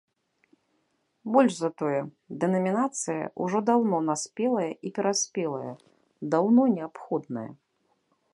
[1.33, 1.99] Больш за тое,
[2.43, 5.73] дэнамінацыя ўжо даўно наспелая і пераспелая,
[6.35, 7.47] даўно неабходная.